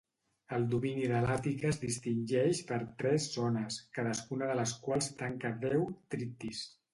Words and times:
El 0.55 0.63
domini 0.69 1.03
de 1.09 1.19
l'Àtica 1.25 1.67
es 1.71 1.77
distingeix 1.83 2.61
per 2.71 2.79
tres 3.03 3.27
zones, 3.35 3.77
cadascuna 3.99 4.49
de 4.53 4.57
les 4.61 4.75
quals 4.89 5.11
tanca 5.21 5.53
deu 5.69 5.87
"trittis". 6.17 6.65